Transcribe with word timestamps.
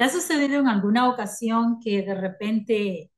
¿Te 0.00 0.04
ha 0.06 0.08
sucedido 0.08 0.58
en 0.60 0.66
alguna 0.66 1.10
ocasión 1.10 1.78
que 1.78 2.00
de 2.00 2.14
repente 2.14 3.12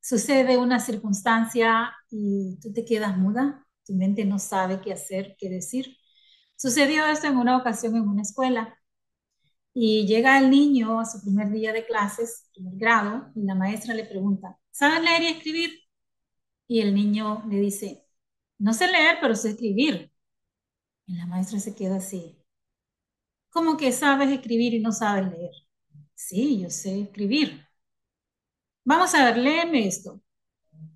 sucede 0.00 0.56
una 0.58 0.78
circunstancia 0.78 1.92
y 2.08 2.56
tú 2.62 2.72
te 2.72 2.84
quedas 2.84 3.18
muda? 3.18 3.66
Tu 3.84 3.94
mente 3.94 4.24
no 4.24 4.38
sabe 4.38 4.80
qué 4.80 4.92
hacer, 4.92 5.34
qué 5.40 5.48
decir. 5.50 5.96
Sucedió 6.54 7.04
esto 7.06 7.26
en 7.26 7.38
una 7.38 7.56
ocasión 7.56 7.96
en 7.96 8.08
una 8.08 8.22
escuela 8.22 8.78
y 9.74 10.06
llega 10.06 10.38
el 10.38 10.50
niño 10.50 11.00
a 11.00 11.04
su 11.04 11.20
primer 11.20 11.50
día 11.50 11.72
de 11.72 11.84
clases, 11.84 12.48
primer 12.54 12.76
grado, 12.76 13.32
y 13.34 13.42
la 13.44 13.56
maestra 13.56 13.94
le 13.94 14.04
pregunta, 14.04 14.56
¿sabes 14.70 15.02
leer 15.02 15.22
y 15.22 15.26
escribir? 15.26 15.72
Y 16.68 16.80
el 16.80 16.94
niño 16.94 17.44
le 17.48 17.60
dice, 17.60 18.04
no 18.58 18.74
sé 18.74 18.88
leer, 18.92 19.18
pero 19.20 19.34
sé 19.36 19.50
escribir. 19.50 20.12
Y 21.06 21.16
la 21.16 21.26
maestra 21.26 21.60
se 21.60 21.74
queda 21.74 21.96
así. 21.96 22.38
¿Cómo 23.48 23.78
que 23.78 23.90
sabes 23.90 24.28
escribir 24.30 24.74
y 24.74 24.80
no 24.80 24.92
sabes 24.92 25.30
leer? 25.30 25.63
Sí, 26.16 26.60
yo 26.60 26.70
sé 26.70 27.02
escribir. 27.02 27.68
Vamos 28.84 29.14
a 29.14 29.24
ver, 29.26 29.36
léeme 29.38 29.86
esto. 29.86 30.20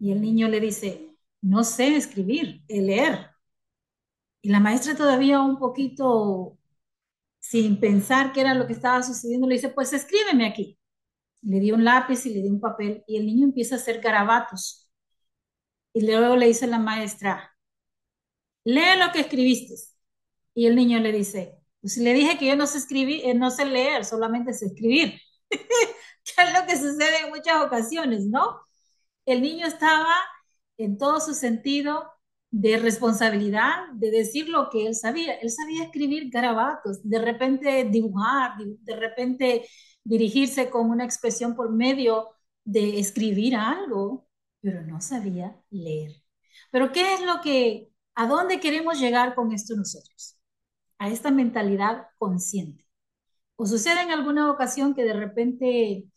Y 0.01 0.13
el 0.13 0.21
niño 0.23 0.49
le 0.49 0.61
dice, 0.61 1.17
no 1.43 1.65
sé 1.65 1.97
escribir, 1.97 2.63
leer. 2.69 3.31
Y 4.43 4.51
la 4.51 4.61
maestra 4.61 4.95
todavía 4.97 5.41
un 5.41 5.59
poquito 5.59 6.59
sin 7.41 7.81
pensar 7.81 8.33
qué 8.33 8.43
era 8.43 8.55
lo 8.55 8.67
que 8.67 8.75
estaba 8.75 9.03
sucediendo, 9.03 9.47
le 9.49 9.57
dice, 9.57 9.71
pues 9.71 9.93
escríbeme 9.93 10.47
aquí. 10.47 10.79
Le 11.43 11.61
dio 11.61 11.75
un 11.77 11.85
lápiz 11.85 12.27
y 12.27 12.35
le 12.35 12.43
dio 12.43 12.53
un 12.53 12.61
papel 12.61 13.05
y 13.09 13.19
el 13.19 13.27
niño 13.27 13.47
empieza 13.47 13.77
a 13.77 13.79
hacer 13.79 14.01
garabatos. 14.01 14.91
Y 15.93 16.07
luego 16.07 16.35
le 16.37 16.47
dice 16.47 16.67
la 16.67 16.79
maestra, 16.79 17.55
lee 18.65 18.97
lo 18.99 19.13
que 19.13 19.21
escribiste. 19.21 19.75
Y 20.55 20.67
el 20.67 20.77
niño 20.77 20.99
le 21.01 21.13
dice, 21.13 21.59
pues 21.89 21.97
le 21.97 22.13
dije 22.13 22.37
que 22.37 22.47
yo 22.47 22.55
no 22.55 22.67
sé 22.67 22.79
escribir, 22.79 23.23
eh, 23.25 23.33
no 23.33 23.51
sé 23.51 23.65
leer, 23.65 24.05
solamente 24.05 24.53
sé 24.53 24.67
escribir. 24.67 25.19
que 25.51 26.43
es 26.43 26.53
lo 26.53 26.67
que 26.67 26.77
sucede 26.77 27.21
en 27.25 27.31
muchas 27.31 27.65
ocasiones, 27.65 28.27
¿no? 28.27 28.61
El 29.25 29.41
niño 29.41 29.67
estaba 29.67 30.15
en 30.77 30.99
todo 30.99 31.19
su 31.19 31.33
sentido 31.33 32.05
de 32.51 32.77
responsabilidad, 32.77 33.89
de 33.95 34.11
decir 34.11 34.51
lo 34.51 34.69
que 34.69 34.87
él 34.87 34.95
sabía. 34.95 35.35
Él 35.37 35.51
sabía 35.51 35.85
escribir 35.85 36.29
garabatos, 36.31 37.01
de 37.09 37.21
repente 37.21 37.85
dibujar, 37.85 38.59
de 38.59 38.97
repente 38.97 39.67
dirigirse 40.05 40.69
con 40.69 40.91
una 40.91 41.07
expresión 41.07 41.57
por 41.57 41.71
medio 41.73 42.29
de 42.65 42.99
escribir 42.99 43.57
algo, 43.57 44.29
pero 44.61 44.83
no 44.83 45.01
sabía 45.01 45.59
leer. 45.71 46.13
Pero 46.71 46.93
¿qué 46.93 47.15
es 47.15 47.23
lo 47.23 47.41
que, 47.41 47.91
a 48.15 48.27
dónde 48.27 48.61
queremos 48.61 49.01
llegar 49.01 49.35
con 49.35 49.53
esto 49.53 49.75
nosotros? 49.75 50.38
A 50.99 51.09
esta 51.09 51.31
mentalidad 51.31 52.09
consciente. 52.19 52.85
¿O 53.57 53.67
sucede 53.67 54.03
en 54.03 54.11
alguna 54.13 54.51
ocasión 54.51 54.95
que 54.95 55.05
de 55.05 55.15
repente 55.15 56.09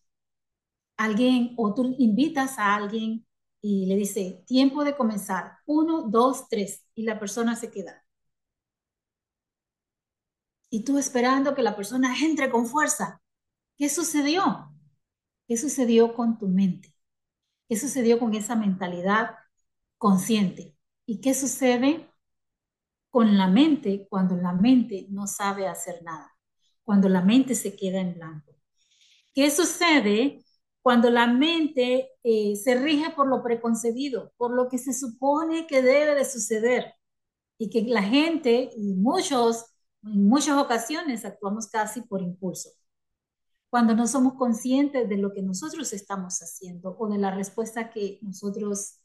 alguien 0.98 1.54
o 1.58 1.74
tú 1.74 1.96
invitas 1.98 2.60
a 2.60 2.76
alguien 2.76 3.26
y 3.62 3.86
le 3.88 3.96
dice, 3.96 4.44
tiempo 4.48 4.84
de 4.84 4.96
comenzar, 4.96 5.58
uno, 5.66 6.04
dos, 6.04 6.48
tres, 6.50 6.84
y 6.96 7.04
la 7.04 7.20
persona 7.20 7.56
se 7.56 7.72
queda. 7.72 8.04
Y 10.70 10.84
tú 10.84 10.98
esperando 10.98 11.54
que 11.54 11.64
la 11.64 11.76
persona 11.76 12.16
entre 12.24 12.50
con 12.50 12.66
fuerza. 12.68 13.22
¿Qué 13.78 13.90
sucedió? 13.90 14.72
¿Qué 15.48 15.58
sucedió 15.58 16.14
con 16.14 16.38
tu 16.38 16.48
mente? 16.48 16.96
¿Qué 17.68 17.78
sucedió 17.78 18.20
con 18.20 18.34
esa 18.36 18.56
mentalidad 18.56 19.36
consciente? 19.98 20.76
¿Y 21.06 21.22
qué 21.22 21.34
sucede 21.34 22.11
con 23.12 23.38
la 23.38 23.48
mente 23.48 24.08
cuando 24.10 24.36
la 24.36 24.54
mente 24.54 25.06
no 25.10 25.28
sabe 25.28 25.68
hacer 25.68 26.02
nada? 26.02 26.36
Cuando 26.84 27.08
la 27.10 27.22
mente 27.22 27.54
se 27.54 27.76
queda 27.76 28.00
en 28.00 28.16
blanco. 28.16 28.56
¿Qué 29.34 29.52
sucede 29.52 30.44
cuando 30.82 31.12
la 31.12 31.28
mente 31.28 32.10
eh, 32.24 32.56
se 32.56 32.76
rige 32.76 33.12
por 33.12 33.28
lo 33.28 33.44
preconcebido, 33.44 34.34
por 34.38 34.52
lo 34.52 34.68
que 34.68 34.80
se 34.80 34.94
supone 34.94 35.68
que 35.68 35.84
debe 35.84 36.16
de 36.16 36.26
suceder, 36.26 36.96
y 37.62 37.70
que 37.70 37.84
la 37.84 38.02
gente, 38.02 38.72
y 38.76 38.96
muchos, 38.96 39.66
en 40.04 40.28
muchas 40.28 40.58
ocasiones 40.58 41.26
actuamos 41.26 41.68
casi 41.68 42.02
por 42.02 42.24
impulso, 42.24 42.72
cuando 43.70 43.94
no 43.94 44.08
somos 44.08 44.34
conscientes 44.34 45.08
de 45.08 45.18
lo 45.18 45.32
que 45.32 45.44
nosotros 45.44 45.94
estamos 45.94 46.40
haciendo 46.40 46.98
o 46.98 47.08
de 47.08 47.20
la 47.20 47.30
respuesta 47.30 47.92
que 47.92 48.18
nosotros 48.24 49.01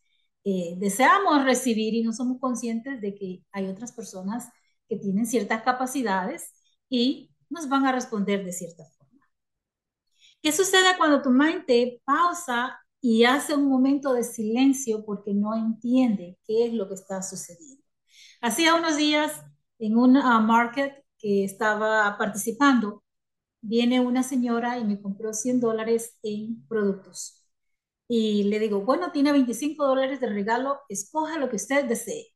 eh, 0.49 0.77
deseamos 0.79 1.45
recibir 1.45 1.93
y 1.95 2.05
no 2.05 2.13
somos 2.13 2.39
conscientes 2.39 3.01
de 3.01 3.17
que 3.17 3.43
hay 3.51 3.67
otras 3.67 3.91
personas 3.93 4.49
que 4.89 4.97
tienen 4.97 5.27
ciertas 5.27 5.63
capacidades 5.63 6.53
y 6.89 7.33
nos 7.51 7.69
van 7.69 7.85
a 7.85 7.91
responder 7.91 8.45
de 8.45 8.53
cierta 8.53 8.85
forma. 8.85 9.27
¿Qué 10.41 10.53
sucede 10.53 10.97
cuando 10.99 11.21
tu 11.21 11.31
mente 11.31 12.01
pausa 12.05 12.79
y 13.01 13.25
hace 13.25 13.57
un 13.57 13.69
momento 13.69 14.13
de 14.13 14.23
silencio 14.23 15.05
porque 15.05 15.35
no 15.35 15.53
entiende 15.53 16.39
qué 16.47 16.67
es 16.67 16.75
lo 16.75 16.87
que 16.87 16.95
está 16.95 17.23
sucediendo? 17.23 17.83
Hacía 18.41 18.77
unos 18.77 18.97
días 18.97 19.33
en 19.81 19.97
un 19.97 20.17
uh, 20.17 20.41
market 20.41 21.05
que 21.19 21.43
estaba 21.45 22.17
participando, 22.19 23.03
viene 23.61 23.99
una 23.99 24.23
señora 24.23 24.79
y 24.79 24.85
me 24.85 25.03
compró 25.03 25.33
100 25.33 25.59
dólares 25.59 26.17
en 26.23 26.65
productos. 26.69 27.46
Y 28.09 28.45
le 28.45 28.59
digo, 28.61 28.83
bueno, 28.83 29.13
tiene 29.13 29.33
25 29.33 29.87
dólares 29.87 30.21
de 30.21 30.29
regalo, 30.29 30.81
escoja 30.89 31.39
lo 31.39 31.49
que 31.51 31.57
usted 31.57 31.87
desee. 31.87 32.35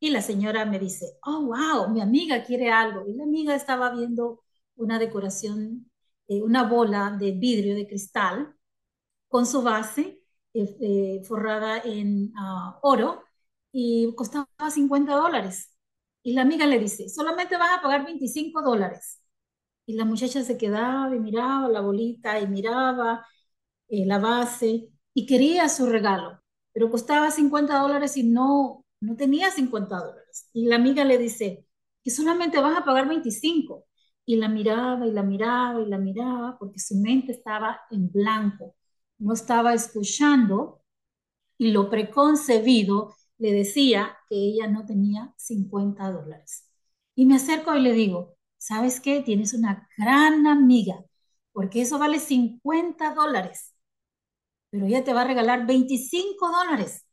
Y 0.00 0.10
la 0.10 0.22
señora 0.22 0.66
me 0.66 0.78
dice, 0.78 1.18
oh, 1.24 1.46
wow, 1.46 1.90
mi 1.90 2.00
amiga 2.00 2.44
quiere 2.44 2.70
algo. 2.70 3.06
Y 3.08 3.14
la 3.14 3.24
amiga 3.24 3.54
estaba 3.54 3.94
viendo 3.94 4.42
una 4.76 4.98
decoración 4.98 5.90
eh, 6.28 6.42
una 6.42 6.62
bola 6.64 7.10
de 7.18 7.32
vidrio 7.32 7.74
de 7.74 7.86
cristal 7.86 8.54
con 9.28 9.46
su 9.46 9.62
base 9.62 10.20
eh, 10.54 10.76
eh, 10.80 11.22
forrada 11.24 11.78
en 11.84 12.32
ah, 12.36 12.78
oro 12.82 13.24
y 13.72 14.14
costaba 14.16 14.48
50 14.70 15.14
dólares. 15.14 15.76
Y 16.22 16.34
la 16.34 16.42
amiga 16.42 16.66
le 16.66 16.78
dice, 16.78 17.08
solamente 17.08 17.56
vas 17.58 17.78
a 17.78 17.82
pagar 17.82 18.04
25 18.06 18.62
dólares. 18.62 19.22
Y 19.86 19.94
la 19.96 20.04
muchacha 20.06 20.42
se 20.44 20.58
quedaba 20.58 21.14
y 21.14 21.20
miraba 21.20 21.68
la 21.68 21.80
bolita 21.80 22.40
y 22.40 22.48
miraba 22.48 23.26
la 23.88 24.18
base 24.18 24.88
y 25.14 25.26
quería 25.26 25.68
su 25.68 25.86
regalo, 25.86 26.40
pero 26.72 26.90
costaba 26.90 27.30
50 27.30 27.78
dólares 27.78 28.16
y 28.16 28.24
no, 28.24 28.84
no 29.00 29.16
tenía 29.16 29.50
50 29.50 29.96
dólares. 29.98 30.48
Y 30.52 30.66
la 30.66 30.76
amiga 30.76 31.04
le 31.04 31.18
dice, 31.18 31.66
que 32.02 32.10
solamente 32.10 32.60
vas 32.60 32.76
a 32.78 32.84
pagar 32.84 33.08
25 33.08 33.86
y 34.26 34.36
la 34.36 34.48
miraba 34.48 35.06
y 35.06 35.12
la 35.12 35.22
miraba 35.22 35.80
y 35.82 35.86
la 35.86 35.98
miraba 35.98 36.56
porque 36.58 36.78
su 36.78 36.96
mente 36.96 37.32
estaba 37.32 37.80
en 37.90 38.10
blanco, 38.10 38.74
no 39.18 39.32
estaba 39.34 39.74
escuchando 39.74 40.82
y 41.58 41.72
lo 41.72 41.90
preconcebido 41.90 43.14
le 43.38 43.52
decía 43.52 44.16
que 44.28 44.36
ella 44.36 44.66
no 44.68 44.86
tenía 44.86 45.32
50 45.36 46.10
dólares. 46.10 46.68
Y 47.14 47.26
me 47.26 47.36
acerco 47.36 47.74
y 47.76 47.80
le 47.82 47.92
digo, 47.92 48.36
¿sabes 48.58 49.00
qué? 49.00 49.22
Tienes 49.22 49.54
una 49.54 49.88
gran 49.98 50.46
amiga, 50.46 51.04
porque 51.52 51.82
eso 51.82 51.98
vale 51.98 52.20
50 52.20 53.14
dólares, 53.14 53.73
pero 54.74 54.86
ella 54.86 55.04
te 55.04 55.14
va 55.14 55.20
a 55.20 55.24
regalar 55.24 55.68
25 55.68 56.50
dólares 56.50 57.06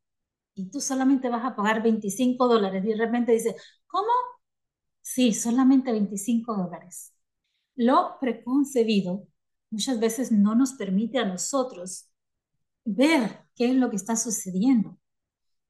y 0.56 0.72
tú 0.72 0.82
solamente 0.82 1.30
vas 1.30 1.46
a 1.46 1.56
pagar 1.56 1.84
25 1.84 2.48
dólares. 2.48 2.84
Y 2.84 2.88
de 2.88 2.96
repente 2.96 3.34
dice, 3.34 3.56
¿cómo? 3.86 4.10
Sí, 5.02 5.32
solamente 5.32 5.92
25 5.92 6.56
dólares. 6.56 7.14
Lo 7.76 8.18
preconcebido 8.20 9.28
muchas 9.70 10.00
veces 10.00 10.32
no 10.32 10.56
nos 10.56 10.74
permite 10.74 11.20
a 11.20 11.26
nosotros 11.26 12.10
ver 12.84 13.46
qué 13.56 13.70
es 13.70 13.76
lo 13.76 13.92
que 13.92 13.98
está 13.98 14.16
sucediendo. 14.16 14.98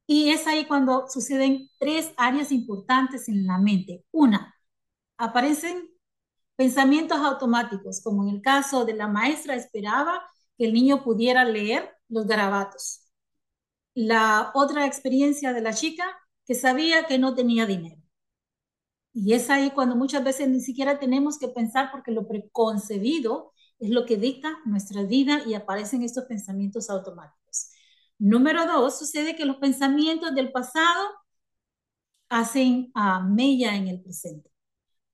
Y 0.08 0.30
es 0.30 0.48
ahí 0.48 0.68
cuando 0.68 1.10
suceden 1.10 1.68
tres 1.78 2.14
áreas 2.16 2.54
importantes 2.54 3.28
en 3.28 3.46
la 3.46 3.58
mente. 3.58 4.06
Una, 4.12 4.56
aparecen 5.18 5.90
pensamientos 6.56 7.18
automáticos, 7.18 8.02
como 8.02 8.24
en 8.24 8.36
el 8.36 8.42
caso 8.42 8.86
de 8.86 8.94
la 8.94 9.10
maestra 9.10 9.56
esperaba 9.56 10.24
el 10.66 10.74
niño 10.74 11.04
pudiera 11.04 11.46
leer 11.46 11.92
los 12.10 12.28
garabatos. 12.28 13.02
La 13.94 14.52
otra 14.54 14.86
experiencia 14.86 15.54
de 15.54 15.62
la 15.62 15.74
chica 15.74 16.06
que 16.46 16.56
sabía 16.56 17.06
que 17.06 17.20
no 17.20 17.36
tenía 17.36 17.66
dinero. 17.66 18.02
Y 19.14 19.34
es 19.34 19.50
ahí 19.50 19.72
cuando 19.72 19.96
muchas 19.96 20.24
veces 20.24 20.48
ni 20.48 20.62
siquiera 20.62 21.00
tenemos 21.00 21.38
que 21.38 21.50
pensar 21.50 21.92
porque 21.92 22.12
lo 22.12 22.28
preconcebido 22.28 23.54
es 23.80 23.90
lo 23.90 24.06
que 24.06 24.18
dicta 24.18 24.60
nuestra 24.66 25.04
vida 25.04 25.42
y 25.46 25.54
aparecen 25.54 26.04
estos 26.04 26.26
pensamientos 26.26 26.90
automáticos. 26.90 27.70
Número 28.20 28.66
dos, 28.66 29.00
sucede 29.00 29.36
que 29.36 29.46
los 29.46 29.58
pensamientos 29.58 30.34
del 30.36 30.52
pasado 30.52 31.10
hacen 32.30 32.92
a 32.94 33.22
mella 33.22 33.76
en 33.76 33.88
el 33.88 34.02
presente. 34.02 34.50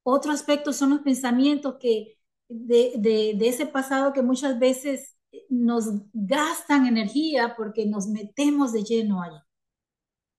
Otro 0.03 0.31
aspecto 0.31 0.73
son 0.73 0.91
los 0.91 0.99
pensamientos 1.01 1.77
que 1.79 2.17
de, 2.49 2.94
de 2.97 3.47
ese 3.47 3.65
pasado 3.65 4.13
que 4.13 4.21
muchas 4.21 4.59
veces 4.59 5.17
nos 5.50 5.85
gastan 6.13 6.88
energía 6.88 7.56
porque 7.56 7.85
nos 7.85 8.07
metemos 8.07 8.74
de 8.74 8.83
lleno 8.83 9.21
ahí. 9.21 9.38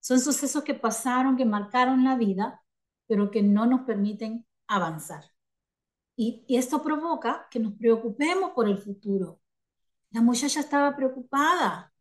Son 0.01 0.21
sucesos 0.21 0.65
que 0.65 0.75
pasaron, 0.75 1.37
que 1.37 1.45
marcaron 1.45 2.05
la 2.05 2.17
vida, 2.17 2.63
pero 3.07 3.31
que 3.31 3.43
no 3.43 3.67
nos 3.67 3.83
permiten 3.83 4.47
avanzar. 4.67 5.25
Y, 6.17 6.45
y 6.49 6.57
esto 6.57 6.83
provoca 6.83 7.47
que 7.51 7.61
nos 7.61 7.75
preocupemos 7.75 8.53
por 8.53 8.69
el 8.69 8.79
futuro. 8.79 9.41
La 10.11 10.21
muchacha 10.23 10.61
estaba 10.61 10.97
preocupada, 10.97 11.93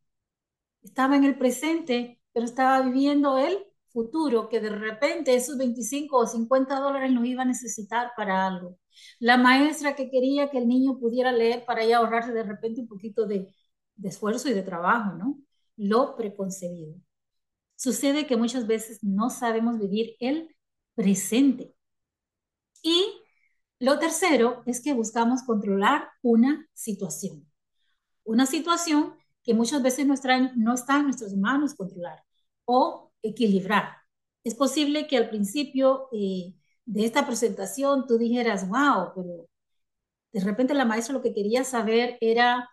estaba 0.82 1.16
en 1.18 1.24
el 1.26 1.38
presente, 1.38 2.22
pero 2.34 2.46
estaba 2.46 2.82
viviendo 2.82 3.38
el 3.38 3.67
futuro, 3.98 4.48
que 4.48 4.60
de 4.60 4.70
repente 4.70 5.36
esos 5.36 5.58
25 5.58 6.18
o 6.18 6.28
50 6.28 6.80
dólares 6.80 7.12
los 7.12 7.26
iba 7.26 7.42
a 7.42 7.46
necesitar 7.46 8.12
para 8.16 8.46
algo. 8.46 8.78
La 9.20 9.38
maestra 9.38 9.96
que 9.96 10.12
quería 10.12 10.52
que 10.52 10.60
el 10.60 10.68
niño 10.68 11.00
pudiera 11.00 11.32
leer 11.32 11.66
para 11.66 11.84
ya 11.84 11.98
ahorrarse 11.98 12.32
de 12.32 12.44
repente 12.44 12.82
un 12.82 12.88
poquito 12.88 13.26
de, 13.26 13.52
esfuerzo 14.04 14.50
y 14.50 14.54
de 14.54 14.62
trabajo, 14.62 15.16
¿no? 15.16 15.40
Lo 15.78 16.16
preconcebido. 16.16 16.96
Sucede 17.76 18.28
que 18.28 18.38
muchas 18.38 18.68
veces 18.68 19.04
no 19.04 19.32
sabemos 19.32 19.80
vivir 19.80 20.16
el 20.20 20.56
presente. 20.94 21.74
Y 22.84 23.04
lo 23.80 23.98
tercero 23.98 24.62
es 24.68 24.84
que 24.84 24.94
buscamos 24.94 25.42
controlar 25.42 26.10
una 26.22 26.68
situación. 26.74 27.50
Una 28.24 28.46
situación 28.46 29.16
que 29.44 29.56
muchas 29.56 29.82
veces 29.82 30.06
no 30.06 30.14
está, 30.14 30.38
no 30.56 30.76
está 30.76 30.98
en 30.98 31.06
nuestras 31.06 31.36
manos 31.36 31.74
controlar 31.74 32.24
o 32.66 33.07
equilibrar. 33.30 33.98
Es 34.44 34.56
posible 34.56 35.08
que 35.08 35.18
al 35.18 35.30
principio 35.30 36.10
eh, 36.12 36.56
de 36.86 37.06
esta 37.06 37.26
presentación 37.26 38.08
tú 38.08 38.18
dijeras, 38.18 38.68
wow, 38.70 39.12
pero 39.16 39.48
de 40.34 40.40
repente 40.42 40.74
la 40.74 40.86
maestra 40.86 41.14
lo 41.14 41.22
que 41.22 41.34
quería 41.34 41.64
saber 41.64 42.18
era 42.22 42.70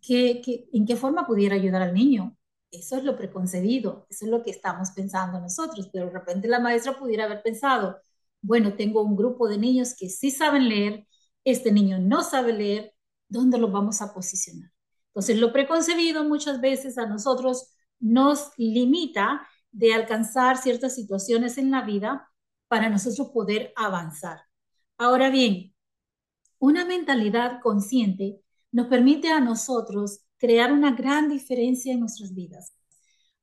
que, 0.00 0.68
en 0.72 0.86
qué 0.86 0.96
forma 0.96 1.26
pudiera 1.26 1.54
ayudar 1.56 1.82
al 1.82 1.94
niño. 1.94 2.36
Eso 2.70 2.96
es 2.96 3.04
lo 3.04 3.16
preconcebido, 3.16 4.06
eso 4.10 4.24
es 4.24 4.30
lo 4.30 4.42
que 4.42 4.50
estamos 4.50 4.92
pensando 4.92 5.40
nosotros, 5.40 5.90
pero 5.92 6.06
de 6.06 6.12
repente 6.12 6.48
la 6.48 6.60
maestra 6.60 6.98
pudiera 6.98 7.24
haber 7.24 7.42
pensado, 7.42 7.98
bueno, 8.40 8.74
tengo 8.76 9.02
un 9.02 9.16
grupo 9.16 9.48
de 9.48 9.58
niños 9.58 9.94
que 9.98 10.08
sí 10.08 10.30
saben 10.30 10.68
leer, 10.68 11.06
este 11.44 11.70
niño 11.72 11.98
no 11.98 12.22
sabe 12.22 12.52
leer, 12.52 12.94
¿dónde 13.28 13.58
lo 13.58 13.70
vamos 13.70 14.00
a 14.00 14.14
posicionar? 14.14 14.70
Entonces, 15.08 15.38
lo 15.38 15.52
preconcebido 15.52 16.24
muchas 16.24 16.60
veces 16.60 16.96
a 16.96 17.06
nosotros 17.06 17.74
nos 18.00 18.50
limita 18.56 19.46
de 19.72 19.94
alcanzar 19.94 20.58
ciertas 20.58 20.94
situaciones 20.94 21.58
en 21.58 21.70
la 21.70 21.82
vida 21.82 22.30
para 22.68 22.88
nosotros 22.88 23.30
poder 23.30 23.72
avanzar. 23.76 24.42
Ahora 24.98 25.30
bien, 25.30 25.74
una 26.58 26.84
mentalidad 26.84 27.60
consciente 27.60 28.40
nos 28.70 28.86
permite 28.86 29.30
a 29.30 29.40
nosotros 29.40 30.20
crear 30.38 30.72
una 30.72 30.92
gran 30.92 31.28
diferencia 31.28 31.92
en 31.92 32.00
nuestras 32.00 32.34
vidas, 32.34 32.72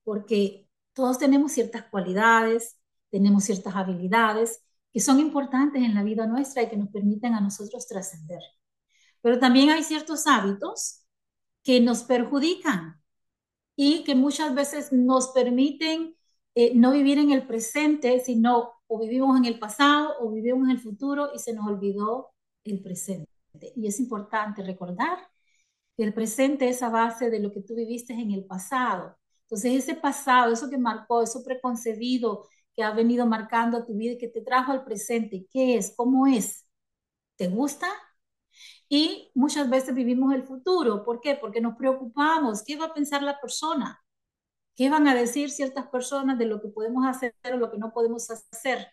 porque 0.04 0.68
todos 0.94 1.18
tenemos 1.18 1.52
ciertas 1.52 1.86
cualidades, 1.86 2.78
tenemos 3.10 3.44
ciertas 3.44 3.76
habilidades 3.76 4.64
que 4.92 5.00
son 5.00 5.20
importantes 5.20 5.84
en 5.84 5.94
la 5.94 6.04
vida 6.04 6.26
nuestra 6.26 6.64
y 6.64 6.70
que 6.70 6.78
nos 6.78 6.90
permiten 6.90 7.34
a 7.36 7.42
nosotros 7.42 7.88
trascender. 7.88 8.42
Pero 9.22 9.40
también 9.40 9.70
hay 9.70 9.84
ciertos 9.84 10.26
hábitos 10.28 11.06
que 11.64 11.80
nos 11.82 12.04
perjudican 12.04 13.02
y 13.76 14.04
que 14.04 14.16
muchas 14.16 14.56
veces 14.56 14.92
nos 14.92 15.30
permiten 15.30 16.16
eh, 16.56 16.74
no 16.76 16.92
vivir 16.92 17.20
en 17.20 17.32
el 17.32 17.48
presente, 17.48 18.20
sino 18.20 18.74
o 18.88 19.00
vivimos 19.00 19.38
en 19.38 19.46
el 19.46 19.60
pasado 19.60 20.16
o 20.20 20.32
vivimos 20.32 20.66
en 20.66 20.72
el 20.72 20.80
futuro 20.80 21.32
y 21.34 21.40
se 21.40 21.54
nos 21.54 21.68
olvidó 21.68 22.32
el 22.64 22.82
presente. 22.82 23.30
Y 23.76 23.88
es 23.88 24.00
importante 24.00 24.64
recordar 24.64 25.20
que 25.98 26.04
el 26.04 26.14
presente 26.14 26.70
es 26.70 26.82
a 26.84 26.90
base 26.90 27.30
de 27.30 27.40
lo 27.40 27.52
que 27.52 27.62
tú 27.62 27.76
viviste 27.76 28.14
en 28.14 28.32
el 28.32 28.46
pasado. 28.46 29.18
Entonces 29.44 29.74
ese 29.84 29.96
pasado, 29.96 30.54
eso 30.54 30.70
que 30.70 30.78
marcó, 30.78 31.22
eso 31.22 31.44
preconcebido 31.44 32.48
que 32.76 32.84
ha 32.84 32.92
venido 32.92 33.26
marcando 33.26 33.86
tu 33.86 33.94
vida 33.96 34.14
y 34.14 34.18
que 34.18 34.28
te 34.30 34.42
trajo 34.42 34.72
al 34.72 34.86
presente, 34.86 35.48
¿qué 35.52 35.78
es? 35.78 35.94
¿Cómo 35.96 36.28
es? 36.28 36.66
¿Te 37.38 37.48
gusta? 37.48 37.88
Y 38.90 39.32
muchas 39.36 39.70
veces 39.70 39.94
vivimos 39.96 40.34
el 40.34 40.44
futuro. 40.44 41.04
¿Por 41.04 41.22
qué? 41.22 41.36
Porque 41.36 41.62
nos 41.62 41.76
preocupamos. 41.76 42.64
¿Qué 42.64 42.78
va 42.78 42.86
a 42.88 42.94
pensar 42.94 43.22
la 43.24 43.40
persona? 43.40 44.00
¿Qué 44.80 44.90
van 44.90 45.10
a 45.10 45.14
decir 45.14 45.50
ciertas 45.50 45.90
personas 45.90 46.38
de 46.38 46.46
lo 46.46 46.62
que 46.62 46.70
podemos 46.70 47.06
hacer 47.06 47.36
o 47.54 47.58
lo 47.58 47.70
que 47.70 47.78
no 47.78 47.92
podemos 47.92 48.30
hacer? 48.30 48.88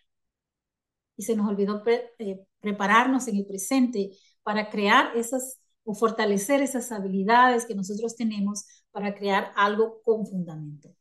Y 1.15 1.23
se 1.23 1.33
nos 1.33 1.47
olvidó 1.47 1.81
eh, 1.87 2.45
prepararnos 2.59 3.29
en 3.29 3.37
el 3.37 3.45
presente 3.45 4.11
para 4.43 4.69
crear 4.69 5.15
esas 5.15 5.61
o 5.85 5.93
fortalecer 5.95 6.61
esas 6.61 6.91
habilidades 6.91 7.65
que 7.65 7.73
nosotros 7.73 8.17
tenemos 8.17 8.65
para 8.91 9.15
crear 9.15 9.53
algo 9.55 10.01
con 10.03 10.27
fundamento. 10.27 10.93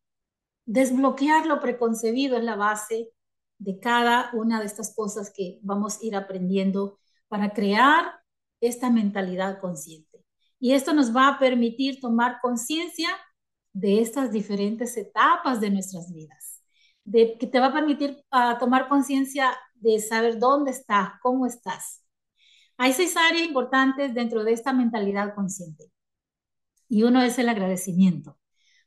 Desbloquear 0.66 1.46
lo 1.46 1.58
preconcebido 1.58 2.36
es 2.36 2.44
la 2.44 2.54
base 2.54 3.10
de 3.58 3.80
cada 3.80 4.30
una 4.34 4.60
de 4.60 4.66
estas 4.66 4.94
cosas 4.94 5.32
que 5.36 5.58
vamos 5.62 5.96
a 5.96 6.04
ir 6.06 6.14
aprendiendo 6.14 7.00
para 7.26 7.52
crear 7.52 8.20
esta 8.60 8.88
mentalidad 8.90 9.58
consciente. 9.58 10.24
Y 10.60 10.74
esto 10.74 10.94
nos 10.94 11.14
va 11.14 11.26
a 11.26 11.38
permitir 11.40 11.98
tomar 11.98 12.38
conciencia 12.40 13.08
de 13.76 14.00
estas 14.00 14.32
diferentes 14.32 14.96
etapas 14.96 15.60
de 15.60 15.68
nuestras 15.68 16.10
vidas, 16.10 16.62
de, 17.04 17.36
que 17.36 17.46
te 17.46 17.60
va 17.60 17.66
a 17.66 17.72
permitir 17.74 18.24
uh, 18.32 18.58
tomar 18.58 18.88
conciencia 18.88 19.54
de 19.74 19.98
saber 19.98 20.38
dónde 20.38 20.70
estás, 20.70 21.10
cómo 21.20 21.44
estás. 21.44 22.02
Hay 22.78 22.94
seis 22.94 23.14
áreas 23.18 23.46
importantes 23.46 24.14
dentro 24.14 24.44
de 24.44 24.52
esta 24.52 24.72
mentalidad 24.72 25.34
consciente. 25.34 25.92
Y 26.88 27.02
uno 27.02 27.20
es 27.20 27.38
el 27.38 27.50
agradecimiento. 27.50 28.38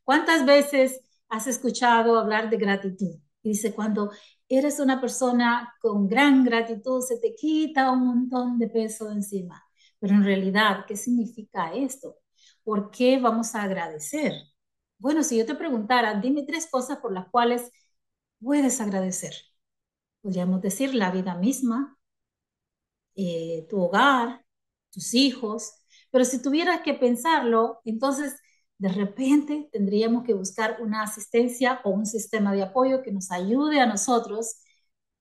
¿Cuántas 0.03 0.43
veces 0.43 0.99
has 1.29 1.45
escuchado 1.45 2.17
hablar 2.17 2.49
de 2.49 2.57
gratitud? 2.57 3.19
dice, 3.43 3.73
cuando 3.73 4.11
eres 4.47 4.79
una 4.79 4.99
persona 4.99 5.75
con 5.81 6.07
gran 6.07 6.43
gratitud, 6.43 7.01
se 7.01 7.19
te 7.19 7.35
quita 7.35 7.91
un 7.91 8.07
montón 8.07 8.57
de 8.57 8.67
peso 8.67 9.11
encima. 9.11 9.63
Pero 9.99 10.15
en 10.15 10.23
realidad, 10.23 10.85
¿qué 10.87 10.95
significa 10.95 11.73
esto? 11.73 12.17
¿Por 12.63 12.89
qué 12.89 13.19
vamos 13.19 13.53
a 13.55 13.63
agradecer? 13.63 14.33
Bueno, 14.99 15.23
si 15.23 15.37
yo 15.37 15.45
te 15.45 15.55
preguntara, 15.55 16.15
dime 16.19 16.43
tres 16.43 16.67
cosas 16.69 16.99
por 16.99 17.11
las 17.13 17.29
cuales 17.29 17.71
puedes 18.41 18.81
agradecer. 18.81 19.33
Podríamos 20.21 20.61
decir 20.61 20.95
la 20.95 21.11
vida 21.11 21.35
misma, 21.35 21.97
eh, 23.15 23.65
tu 23.69 23.79
hogar, 23.81 24.43
tus 24.91 25.13
hijos, 25.13 25.73
pero 26.11 26.25
si 26.25 26.41
tuvieras 26.41 26.81
que 26.81 26.93
pensarlo, 26.93 27.81
entonces 27.85 28.35
de 28.77 28.89
repente 28.89 29.69
tendríamos 29.71 30.23
que 30.23 30.33
buscar 30.33 30.77
una 30.81 31.03
asistencia 31.03 31.81
o 31.83 31.91
un 31.91 32.05
sistema 32.05 32.53
de 32.53 32.63
apoyo 32.63 33.01
que 33.03 33.11
nos 33.11 33.31
ayude 33.31 33.79
a 33.81 33.85
nosotros 33.85 34.61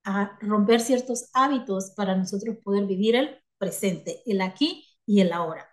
a 0.04 0.38
romper 0.40 0.80
ciertos 0.80 1.28
hábitos 1.34 1.92
para 1.96 2.16
nosotros 2.16 2.56
poder 2.64 2.86
vivir 2.86 3.16
el 3.16 3.38
presente, 3.58 4.22
el 4.26 4.40
aquí 4.40 4.86
y 5.06 5.20
el 5.20 5.32
ahora. 5.32 5.68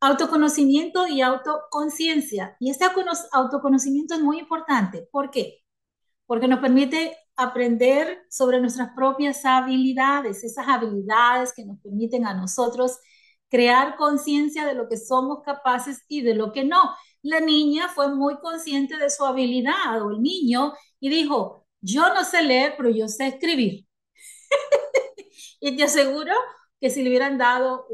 Autoconocimiento 0.00 1.06
y 1.06 1.22
autoconciencia. 1.22 2.56
Y 2.60 2.70
este 2.70 2.84
autoconocimiento 3.32 4.14
es 4.14 4.20
muy 4.20 4.38
importante. 4.38 5.08
¿Por 5.10 5.30
qué? 5.30 5.64
Porque 6.26 6.48
nos 6.48 6.60
permite 6.60 7.16
aprender 7.36 8.26
sobre 8.30 8.60
nuestras 8.60 8.90
propias 8.94 9.44
habilidades, 9.44 10.44
esas 10.44 10.66
habilidades 10.68 11.52
que 11.54 11.64
nos 11.64 11.78
permiten 11.80 12.26
a 12.26 12.34
nosotros 12.34 12.98
crear 13.48 13.96
conciencia 13.96 14.66
de 14.66 14.74
lo 14.74 14.88
que 14.88 14.96
somos 14.96 15.42
capaces 15.44 16.04
y 16.08 16.22
de 16.22 16.34
lo 16.34 16.52
que 16.52 16.64
no. 16.64 16.94
La 17.22 17.40
niña 17.40 17.88
fue 17.88 18.14
muy 18.14 18.38
consciente 18.38 18.96
de 18.96 19.10
su 19.10 19.24
habilidad 19.24 20.02
o 20.02 20.10
el 20.10 20.22
niño 20.22 20.74
y 21.00 21.08
dijo, 21.08 21.66
yo 21.80 22.12
no 22.14 22.24
sé 22.24 22.42
leer, 22.42 22.74
pero 22.76 22.90
yo 22.90 23.08
sé 23.08 23.28
escribir. 23.28 23.86
y 25.60 25.76
te 25.76 25.84
aseguro 25.84 26.32
que 26.80 26.90
si 26.90 27.02
le 27.02 27.10
hubieran 27.10 27.38
dado 27.38 27.86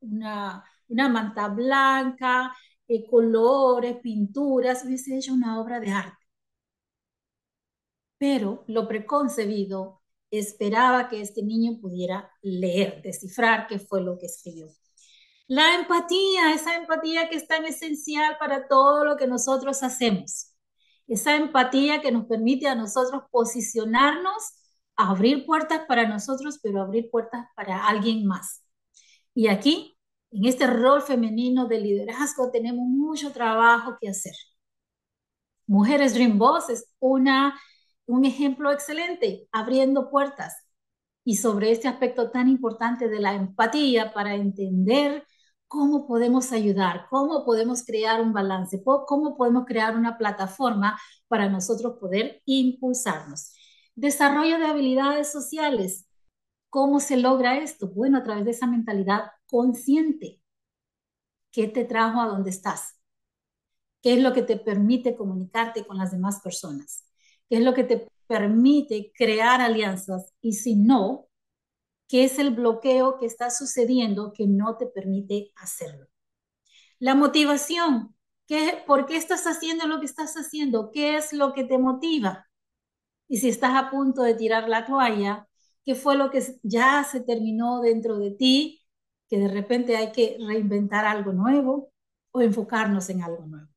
una, 0.00 0.64
una, 0.92 1.08
manta 1.08 1.48
blanca, 1.48 2.54
eh, 2.88 3.04
colores, 3.08 3.96
pinturas, 4.02 4.84
hubiese 4.84 5.16
hecho 5.16 5.34
una 5.34 5.60
obra 5.60 5.80
de 5.80 5.90
arte. 5.90 6.16
Pero 8.18 8.64
lo 8.68 8.86
preconcebido 8.88 10.00
esperaba 10.30 11.08
que 11.08 11.20
este 11.20 11.42
niño 11.42 11.78
pudiera 11.80 12.30
leer, 12.42 13.02
descifrar 13.02 13.66
qué 13.66 13.78
fue 13.78 14.00
lo 14.02 14.18
que 14.18 14.26
escribió. 14.26 14.68
La 15.48 15.74
empatía, 15.74 16.54
esa 16.54 16.76
empatía 16.76 17.28
que 17.28 17.36
es 17.36 17.46
tan 17.46 17.66
esencial 17.66 18.38
para 18.38 18.68
todo 18.68 19.04
lo 19.04 19.16
que 19.16 19.26
nosotros 19.26 19.82
hacemos. 19.82 20.54
Esa 21.06 21.36
empatía 21.36 22.00
que 22.00 22.12
nos 22.12 22.26
permite 22.26 22.68
a 22.68 22.74
nosotros 22.74 23.24
posicionarnos 23.30 24.42
abrir 24.96 25.44
puertas 25.46 25.82
para 25.86 26.08
nosotros, 26.08 26.58
pero 26.62 26.80
abrir 26.80 27.10
puertas 27.10 27.46
para 27.56 27.86
alguien 27.86 28.26
más. 28.26 28.62
Y 29.34 29.48
aquí, 29.48 29.98
en 30.32 30.46
este 30.46 30.66
rol 30.66 31.02
femenino 31.02 31.66
de 31.66 31.80
liderazgo, 31.80 32.50
tenemos 32.50 32.86
mucho 32.86 33.32
trabajo 33.32 33.96
que 34.00 34.08
hacer. 34.08 34.34
Mujeres 35.66 36.14
Dream 36.14 36.38
Boss 36.38 36.70
es 36.70 36.92
una, 36.98 37.58
un 38.06 38.24
ejemplo 38.24 38.72
excelente, 38.72 39.48
abriendo 39.52 40.10
puertas. 40.10 40.54
Y 41.24 41.36
sobre 41.36 41.70
este 41.70 41.86
aspecto 41.86 42.30
tan 42.30 42.48
importante 42.48 43.08
de 43.08 43.20
la 43.20 43.34
empatía 43.34 44.12
para 44.12 44.34
entender 44.34 45.24
cómo 45.68 46.06
podemos 46.06 46.50
ayudar, 46.52 47.06
cómo 47.10 47.44
podemos 47.44 47.84
crear 47.84 48.20
un 48.20 48.32
balance, 48.32 48.82
cómo 48.84 49.36
podemos 49.36 49.64
crear 49.66 49.96
una 49.96 50.18
plataforma 50.18 50.98
para 51.28 51.48
nosotros 51.48 51.98
poder 52.00 52.42
impulsarnos. 52.44 53.54
Desarrollo 53.94 54.58
de 54.58 54.66
habilidades 54.66 55.30
sociales. 55.30 56.06
¿Cómo 56.72 57.00
se 57.00 57.18
logra 57.18 57.58
esto? 57.58 57.88
Bueno, 57.88 58.16
a 58.16 58.22
través 58.22 58.46
de 58.46 58.52
esa 58.52 58.66
mentalidad 58.66 59.32
consciente. 59.44 60.40
¿Qué 61.50 61.68
te 61.68 61.84
trajo 61.84 62.18
a 62.18 62.26
donde 62.28 62.48
estás? 62.48 62.98
¿Qué 64.00 64.14
es 64.14 64.22
lo 64.22 64.32
que 64.32 64.40
te 64.40 64.56
permite 64.56 65.14
comunicarte 65.14 65.86
con 65.86 65.98
las 65.98 66.12
demás 66.12 66.40
personas? 66.40 67.04
¿Qué 67.46 67.58
es 67.58 67.62
lo 67.62 67.74
que 67.74 67.84
te 67.84 68.08
permite 68.26 69.12
crear 69.14 69.60
alianzas? 69.60 70.32
Y 70.40 70.54
si 70.54 70.74
no, 70.74 71.28
¿qué 72.08 72.24
es 72.24 72.38
el 72.38 72.52
bloqueo 72.54 73.18
que 73.18 73.26
está 73.26 73.50
sucediendo 73.50 74.32
que 74.32 74.46
no 74.46 74.78
te 74.78 74.86
permite 74.86 75.52
hacerlo? 75.56 76.06
La 76.98 77.14
motivación. 77.14 78.16
¿Qué, 78.46 78.82
¿Por 78.86 79.04
qué 79.04 79.18
estás 79.18 79.46
haciendo 79.46 79.86
lo 79.88 80.00
que 80.00 80.06
estás 80.06 80.36
haciendo? 80.36 80.90
¿Qué 80.90 81.16
es 81.16 81.34
lo 81.34 81.52
que 81.52 81.64
te 81.64 81.76
motiva? 81.76 82.48
Y 83.28 83.36
si 83.38 83.50
estás 83.50 83.74
a 83.74 83.90
punto 83.90 84.22
de 84.22 84.34
tirar 84.34 84.70
la 84.70 84.86
toalla, 84.86 85.50
¿qué 85.84 85.94
fue 85.94 86.16
lo 86.16 86.30
que 86.30 86.42
ya 86.62 87.04
se 87.04 87.20
terminó 87.20 87.80
dentro 87.80 88.18
de 88.18 88.30
ti? 88.32 88.82
Que 89.28 89.38
de 89.38 89.48
repente 89.48 89.96
hay 89.96 90.12
que 90.12 90.36
reinventar 90.40 91.04
algo 91.04 91.32
nuevo 91.32 91.92
o 92.32 92.40
enfocarnos 92.40 93.08
en 93.10 93.22
algo 93.22 93.46
nuevo. 93.46 93.68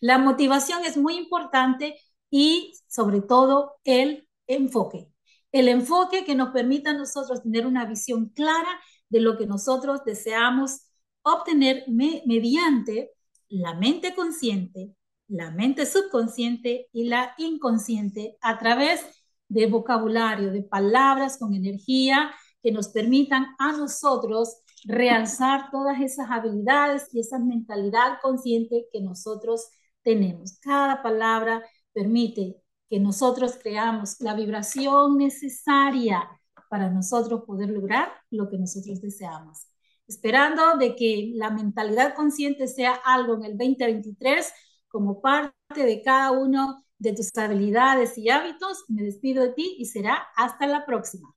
La 0.00 0.18
motivación 0.18 0.84
es 0.84 0.96
muy 0.96 1.16
importante 1.16 1.96
y 2.30 2.72
sobre 2.88 3.20
todo 3.20 3.74
el 3.84 4.28
enfoque. 4.46 5.08
El 5.52 5.68
enfoque 5.68 6.24
que 6.24 6.34
nos 6.34 6.50
permita 6.50 6.90
a 6.90 6.94
nosotros 6.94 7.42
tener 7.42 7.66
una 7.66 7.84
visión 7.84 8.28
clara 8.30 8.80
de 9.08 9.20
lo 9.20 9.36
que 9.36 9.46
nosotros 9.46 10.04
deseamos 10.04 10.86
obtener 11.22 11.84
mediante 11.88 13.10
la 13.48 13.74
mente 13.74 14.14
consciente, 14.14 14.94
la 15.28 15.50
mente 15.50 15.86
subconsciente 15.86 16.88
y 16.92 17.04
la 17.04 17.34
inconsciente 17.36 18.38
a 18.40 18.58
través 18.58 19.04
de 19.50 19.66
vocabulario, 19.66 20.50
de 20.50 20.62
palabras 20.62 21.36
con 21.38 21.52
energía 21.52 22.30
que 22.62 22.72
nos 22.72 22.88
permitan 22.88 23.48
a 23.58 23.72
nosotros 23.72 24.62
realzar 24.84 25.70
todas 25.70 26.00
esas 26.00 26.30
habilidades 26.30 27.08
y 27.12 27.20
esa 27.20 27.38
mentalidad 27.38 28.18
consciente 28.22 28.86
que 28.92 29.00
nosotros 29.00 29.68
tenemos. 30.02 30.58
Cada 30.60 31.02
palabra 31.02 31.62
permite 31.92 32.62
que 32.88 33.00
nosotros 33.00 33.58
creamos 33.60 34.20
la 34.20 34.34
vibración 34.34 35.18
necesaria 35.18 36.28
para 36.70 36.88
nosotros 36.88 37.42
poder 37.44 37.70
lograr 37.70 38.12
lo 38.30 38.48
que 38.48 38.58
nosotros 38.58 39.00
deseamos. 39.00 39.66
Esperando 40.06 40.76
de 40.78 40.94
que 40.94 41.32
la 41.34 41.50
mentalidad 41.50 42.14
consciente 42.14 42.68
sea 42.68 42.94
algo 43.04 43.34
en 43.34 43.44
el 43.44 43.58
2023 43.58 44.52
como 44.88 45.20
parte 45.20 45.54
de 45.84 46.02
cada 46.02 46.30
uno 46.32 46.84
de 47.00 47.14
tus 47.14 47.30
habilidades 47.36 48.16
y 48.16 48.30
hábitos. 48.30 48.84
Me 48.88 49.02
despido 49.02 49.42
de 49.42 49.52
ti 49.54 49.76
y 49.78 49.86
será 49.86 50.28
hasta 50.36 50.66
la 50.68 50.86
próxima. 50.86 51.34